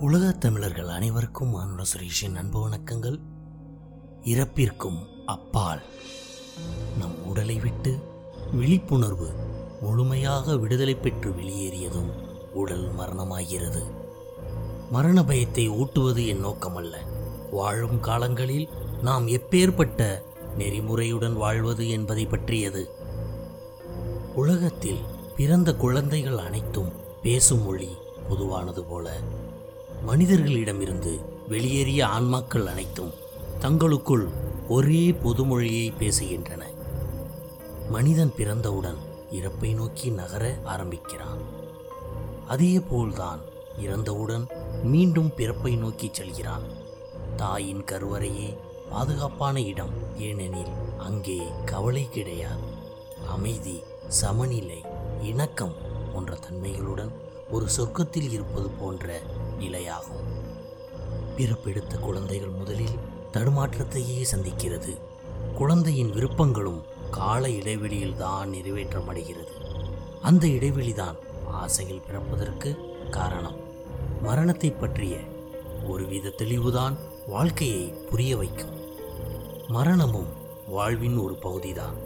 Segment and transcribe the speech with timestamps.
[0.00, 3.18] உலகத் தமிழர்கள் அனைவருக்கும் மானுட சுரேஷின் அன்பு வணக்கங்கள்.
[4.22, 5.82] இறப்பிற்கும் அப்பால்
[6.98, 7.98] நம் உடலை விட்டு
[8.52, 9.30] விழிப்புணர்வு
[9.80, 12.10] முழுமையாக விடுதலை பெற்று வெளியேறியதும்
[12.54, 13.82] உடல் மரணமாகிறது.
[14.90, 16.96] மரண பயத்தை ஊட்டுவது என் நோக்கமல்ல.
[17.50, 18.68] வாழும் காலங்களில்
[19.02, 20.22] நாம் எப்பேற்பட்ட
[20.58, 22.88] நெறிமுறையுடன் வாழ்வது என்பதை பற்றியது.
[24.34, 25.00] உலகத்தில்
[25.36, 26.92] பிறந்த குழந்தைகள் அனைத்தும்
[27.22, 27.88] பேசும் மொழி
[28.28, 29.20] பொதுவானது போல
[30.06, 31.12] மனிதர்களிடமிருந்து
[31.48, 33.12] வெளியேறிய ஆன்மாக்கள் அனைத்தும்
[33.58, 34.28] தங்களுக்குள்
[34.68, 36.62] ஒரே பொதுமொழியை பேசுகின்றன.
[37.90, 39.00] மனிதன் பிறந்தவுடன்
[39.30, 41.40] இறப்பை நோக்கி நகர ஆரம்பிக்கிறான்.
[42.46, 43.40] அதே போல்தான்
[43.80, 44.46] இறந்தவுடன்
[44.82, 46.66] மீண்டும் பிறப்பை நோக்கி செல்கிறான்.
[47.36, 48.56] தாயின் கருவறையே
[48.90, 52.68] பாதுகாப்பான இடம் ஏனெனில் அங்கே கவலை கிடையாது.
[53.28, 54.80] அமைதி சமநிலை
[55.22, 55.74] இணக்கம்
[56.12, 57.12] போன்ற தன்மைகளுடன்
[57.50, 59.20] ஒரு சொர்க்கத்தில் இருப்பது போன்ற
[59.60, 60.24] நிலையாகும்.
[61.36, 62.98] பிறப்பெடுத்த குழந்தைகள் முதலில்
[63.32, 64.98] தடுமாற்றத்தையே சந்திக்கிறது.
[65.54, 69.54] குழந்தையின் விருப்பங்களும் கால இடைவெளியில் தான் நிறைவேற்றமடைகிறது.
[70.22, 71.16] அந்த இடைவெளிதான்
[71.50, 73.56] ஆசையில் பிறப்பதற்கு காரணம்.
[74.22, 75.16] மரணத்தை பற்றிய
[75.88, 76.96] ஒருவித தெளிவுதான்
[77.26, 78.74] வாழ்க்கையை புரிய வைக்கும்.
[79.68, 80.32] மரணமும்
[80.68, 81.96] வாழ்வின் ஒரு பகுதிதான்.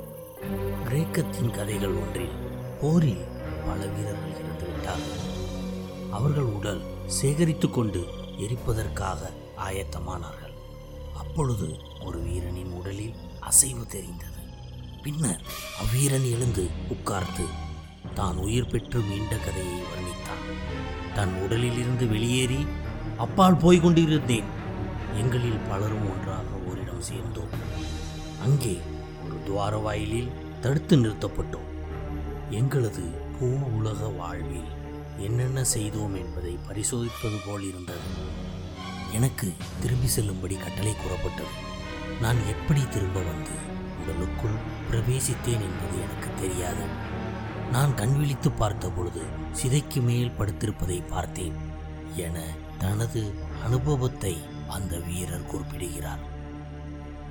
[0.88, 2.36] கிரேக்கத்தின் கதைகள் ஒன்றில்
[2.80, 3.24] போரில்
[3.66, 5.29] பல வீரர்கள் இறந்துவிட்டார்கள்.
[6.12, 8.00] அவர்கள் உடல் சேகரித்து கொண்டு
[8.38, 9.30] எரிப்பதற்காக
[9.66, 10.54] ஆயத்தமானார்கள்.
[11.14, 11.68] அப்பொழுது
[12.04, 14.40] ஒரு வீரனின் உடலில் அசைவு தெரிந்தது.
[15.02, 15.42] பின்னர்
[15.82, 17.44] அவ்வீரன் எழுந்து உட்கார்ந்து
[18.14, 20.44] தான் உயிர் பெற்று மீண்ட கதையை வர்ணித்தான்.
[21.14, 22.60] தன் உடலிலிருந்து வெளியேறி
[23.16, 24.48] அப்பால் போய்க் கொண்டிருந்தேன்.
[25.20, 27.54] எங்களில் பலரும் ஒன்றாக ஓரிடம் சேர்ந்தோம்.
[28.42, 28.74] அங்கே
[29.24, 31.68] ஒரு துவார வாயிலில் தடுத்து நிறுத்தப்பட்டோம்.
[32.50, 33.04] எங்களது
[33.38, 34.70] பூ உலக வாழ்வில்
[35.18, 38.00] என்னென்ன செய்தோம் என்பதை பரிசோதிப்பது போல் இருந்தது.
[39.12, 41.48] எனக்கு திரும்பி செல்லும்படி கட்டளை கூறப்பட்டது.
[42.20, 43.68] நான் எப்படி திரும்ப வந்து
[44.02, 44.56] உடலுக்குள்
[44.90, 46.84] பிரவேசித்தேன் என்பது எனக்கு தெரியாது.
[47.70, 49.22] நான் கண்விழித்து பார்த்த பொழுது
[49.52, 51.54] சிதைக்கு மேல் படுத்திருப்பதை பார்த்தேன்
[52.16, 52.44] என
[52.78, 53.34] தனது
[53.64, 54.38] அனுபவத்தை
[54.68, 56.38] அந்த வீரர் குறிப்பிடுகிறார்.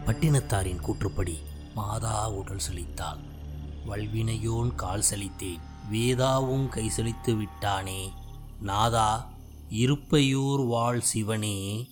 [0.05, 1.37] பட்டினத்தாரின் கூற்றுப்படி
[1.75, 3.19] மாதா உடல் செழித்தாள்
[3.87, 8.13] வல்வினையோன் கால் செழித்தேன் வேதாவும் கைசலித்து விட்டானே.
[8.61, 9.29] நாதா
[9.69, 11.87] இருப்பையூர் வாழ் சிவனே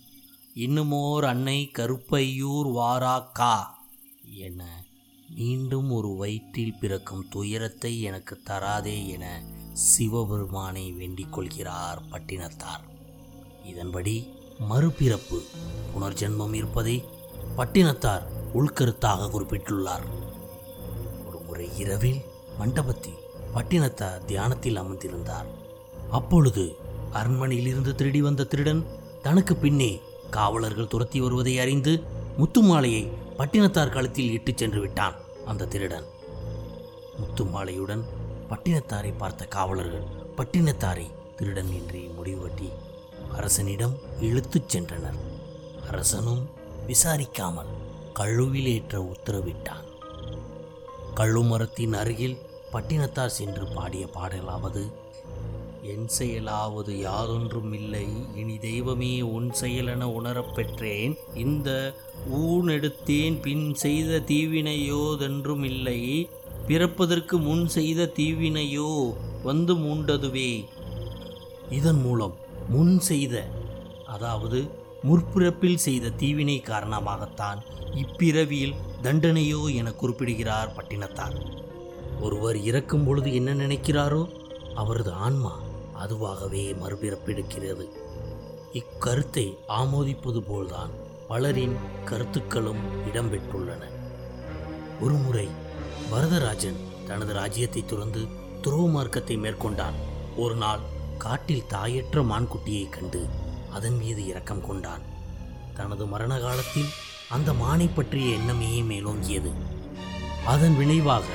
[0.55, 3.55] இன்னுமோர் அன்னை கருப்பையூர் வாராக்கா
[4.37, 4.85] என
[5.35, 9.43] மீண்டும் ஒரு வயிற்றில் பிறக்கும் துயரத்தை எனக்கு தராதே என
[9.73, 12.83] சிவபெருமானை வேண்டிக் கொள்கிறார் பட்டினத்தார்.
[13.63, 14.33] இதன்படி
[14.69, 15.39] மறுபிறப்பு
[15.95, 17.03] புனர்ஜென்மம் இருப்பதை
[17.57, 20.05] பட்டினத்தார் உள்கருத்தாக குறிப்பிட்டுள்ளார்.
[21.27, 22.21] ஒரு முறை இரவில்
[22.57, 23.25] மண்டபத்தில்
[23.55, 25.45] பட்டினத்தார் தியானத்தில் அமர்ந்திருந்தார்.
[26.09, 26.75] அப்பொழுது
[27.13, 28.85] அரண்மனையிலிருந்து திருடி வந்த திருடன்
[29.21, 32.03] தனக்கு பின்னே காவலர்கள் துரத்தி வருவதை அறிந்து
[32.37, 35.15] முத்துமாலையை பட்டினத்தார் கழுத்தில் இட்டுச் சென்று விட்டான்
[35.45, 36.03] அந்த திருடன்.
[37.21, 38.03] முத்துமாலையுடன்
[38.49, 40.03] பட்டினத்தாரை பார்த்த காவலர்கள்
[40.37, 42.71] பட்டினத்தாரை திருடன் என்று முடிவுகட்டி
[43.31, 45.17] அரசனிடம் இழுத்துச் சென்றனர்.
[45.87, 46.49] அரசனும்
[46.87, 47.73] விசாரிக்காமல்
[48.13, 49.85] கழுவில் ஏற்ற உத்தரவிட்டான்.
[51.15, 54.83] கழுமரத்தின் அருகில் பட்டினத்தார் சென்று பாடிய பாடலாவது
[55.91, 61.13] என் செயலாவது யாதொன்றும் இல்லை இனி தெய்வமே உன் செயலென உணரப் பெற்றேன்.
[61.33, 61.69] இந்த
[62.39, 66.29] ஊனெடுத்தேன் பின் செய்த தீவினையோதென்றும் இல்லை
[66.67, 69.13] பிறப்பதற்கு முன் செய்த தீவினையோ
[69.43, 70.51] வந்து மூண்டதுவே.
[71.69, 72.35] இதன் மூலம்
[72.69, 73.45] முன் செய்த
[74.05, 74.59] அதாவது
[75.03, 77.61] முற்பிறப்பில் செய்த தீவினை காரணமாகத்தான்
[77.95, 81.65] இப்பிறவியில் தண்டனையோ என குறிப்பிடுகிறார் பட்டினத்தார்.
[82.21, 84.21] ஒருவர் இறக்கும் பொழுது என்ன நினைக்கிறாரோ
[84.75, 85.59] அவரது ஆன்மா
[85.99, 87.85] அதுவாகவே மறுபிறப்பெடுக்கிறது
[88.73, 90.91] இக்கருத்தை ஆமோதிப்பது போல்தான்
[91.27, 92.81] பலரின் கருத்துக்களும்
[93.13, 93.83] இடம்பெற்றுள்ளன.
[95.01, 95.47] ஒருமுறை
[96.11, 98.21] வரதராஜன் தனது ராஜ்யத்தை துறந்து
[98.61, 99.97] துருவ மார்க்கத்தை மேற்கொண்டான்.
[100.35, 100.79] ஒரு நாள்
[101.17, 103.21] காட்டில் தாயற்ற மான்குட்டியை கண்டு
[103.71, 105.03] அதன் மீது இரக்கம் கொண்டான்.
[105.73, 106.93] தனது மரண காலத்தில்
[107.29, 109.51] அந்த மானை பற்றிய எண்ணமே மேலோங்கியது.
[110.47, 111.25] அதன் விளைவாக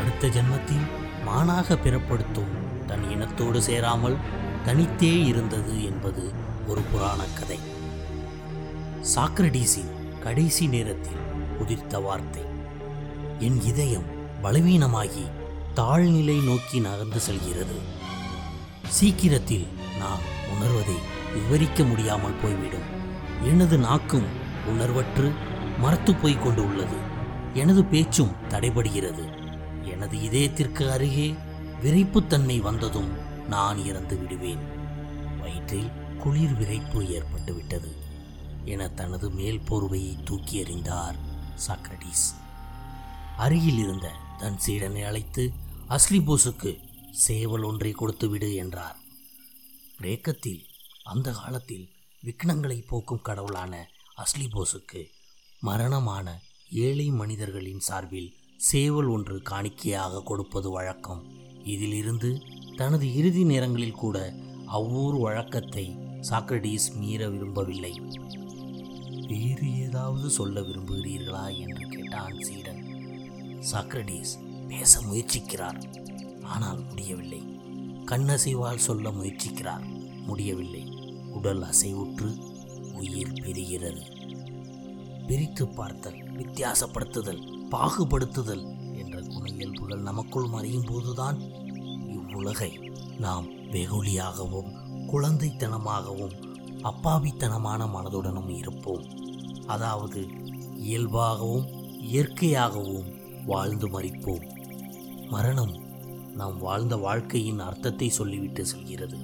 [0.00, 0.84] அடுத்த ஜென்மத்தில்
[1.26, 2.52] மானாக பிறப்படுத்தும்
[2.86, 4.16] தன் இனத்தோடு சேராமல்
[4.64, 6.32] தனித்தே இருந்தது என்பது
[6.66, 7.58] ஒரு புராண கதை.
[9.14, 11.20] சாக்ரடீஸின் கடைசி நேரத்தில்
[11.60, 12.42] உதிர்த்த வார்த்தை.
[13.38, 14.06] என் இதயம்
[14.42, 15.24] பலவீனமாகி
[15.76, 17.76] தாழ்நிலை நோக்கி நகர்ந்து செல்கிறது.
[18.88, 19.66] சீக்கிரத்தில்
[19.98, 20.24] நான்
[20.54, 20.98] உணர்வதை
[21.34, 22.88] விவரிக்க முடியாமல் போய்விடும்.
[23.44, 24.28] எனது நாக்கும்
[24.68, 25.32] உணர்வற்று
[25.78, 27.16] மரத்து போய்க் கொண்டு உள்ளது.
[27.54, 29.46] எனது பேச்சும் தடைபடுகிறது.
[29.84, 31.34] எனது இதயத்திற்கு அருகே
[31.82, 33.10] விரைப்புத்தன்மை வந்ததும்
[33.48, 34.58] நான் இறந்து விடுவேன்.
[35.40, 37.92] வயிற்றில் குளிர் விரைப்பு ஏற்பட்டுவிட்டது
[38.64, 41.14] என தனது மேல் போர்வையை தூக்கி எறிந்தார்
[41.68, 42.34] சாக்ரடீஸ்.
[43.36, 45.52] அருகில் இருந்த தன் சீடனை அழைத்து
[45.88, 46.78] அஸ்லிபோஸுக்கு
[47.10, 48.96] சேவல் ஒன்றை கொடுத்துவிடு என்றார்.
[49.96, 50.66] கிரேக்கத்தில்
[51.04, 51.88] அந்த காலத்தில்
[52.24, 55.06] விக்னங்களை போக்கும் கடவுளான அஸ்லிபோஸுக்கு
[55.60, 56.40] மரணமான
[56.72, 61.22] ஏழை மனிதர்களின் சார்பில் சேவல் ஒன்று காணிக்கையாக கொடுப்பது வழக்கம்.
[61.64, 62.40] இதிலிருந்து
[62.76, 64.34] தனது இறுதி நேரங்களில் கூட
[64.66, 65.96] அவ்வூர் வழக்கத்தை
[66.30, 68.00] சாக்ரடீஸ் மீற விரும்பவில்லை.
[69.28, 71.58] வேறு ஏதாவது சொல்ல விரும்புகிறீர்களா?
[71.58, 72.84] என்று கேட்டான் சீடன்.
[73.72, 75.82] சாக்ரடீஸ் பேச முயற்சிக்கிறார்.
[76.42, 77.42] ஆனால் முடியவில்லை.
[78.06, 80.16] கண்ணசைவால் சொல்ல முயற்சிக்கிறார்.
[80.26, 80.82] முடியவில்லை.
[81.32, 82.36] உடல் அசைவுற்று
[82.94, 84.17] உயிர் பிரிகிறது.
[85.28, 87.40] பிரித்து பார்த்தல் வித்தியாசப்படுத்துதல்
[87.70, 88.62] பாகுபடுத்துதல்
[88.94, 91.40] என்ற குண இயல்புகள் நமக்குள் மறையும் போதுதான்
[92.08, 94.70] இவ்வுலகை நாம் வெகுளியாகவும்
[95.12, 96.36] குழந்தைத்தனமாகவும்
[96.82, 99.04] அப்பாவித்தனமான மனதுடனும் இருப்போம்.
[99.66, 100.26] அதாவது
[100.76, 101.66] இயல்பாகவும்
[102.12, 103.08] இயற்கையாகவும்
[103.46, 104.46] வாழ்ந்து மறிப்போம்.
[105.28, 105.74] மரணம்
[106.34, 109.18] நாம் வாழ்ந்த வாழ்க்கையின் அர்த்தத்தை சொல்லிவிட்டு செல்கிறது.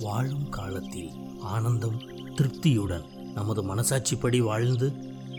[0.00, 2.00] வாழும் காலத்தில் ஆனந்தம்
[2.36, 4.92] திருப்தியுடன் நமது மனசாட்சிப்படி வாழ்ந்து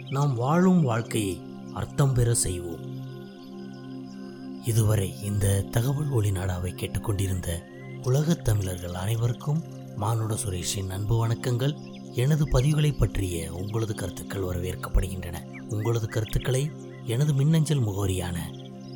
[0.09, 1.41] நாம் வாழும் வாழ்க்கையை
[1.73, 2.79] அர்த்தம் பெற செய்வோம்.
[4.65, 7.67] இதுவரை இந்த தகவல் ஒளிநாடாவை கேட்டுக்கொண்டிருந்த
[8.03, 9.63] உலகத் தமிழர்கள் அனைவருக்கும்
[9.95, 11.77] மானுட சுரேஷின் அன்பு வணக்கங்கள்.
[12.13, 15.35] எனது பதிவுகளை பற்றிய உங்களது கருத்துக்கள் வரவேற்கப்படுகின்றன.
[15.73, 16.71] உங்களது கருத்துக்களை
[17.05, 18.37] எனது மின்னஞ்சல் முகவரியான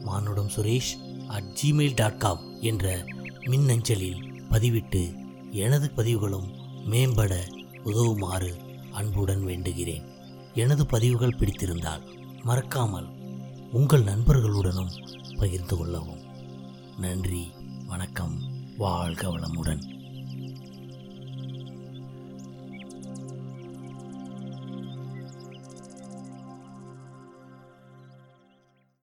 [0.04, 3.06] மானுடம் Suresh at Gmail dot com என்ற
[3.46, 4.16] மின்னஞ்சலில்
[4.50, 5.16] பதிவிட்டு
[5.52, 6.48] எனது பதிவுகளும்
[6.92, 7.36] மேம்பட
[7.86, 10.06] உதவுமாறு அன்புடன் வேண்டுகிறேன்.
[10.54, 12.02] எனது பதிவுகள் பிடித்திருந்தால்
[12.44, 13.08] மறக்காமல்
[13.72, 16.22] உங்கள் நண்பர்களுடனும் பகிர்ந்து கொள்ளவும்.
[16.98, 17.52] நன்றி
[17.88, 18.42] வணக்கம்
[18.78, 19.91] வாழ்க வளமுடன்.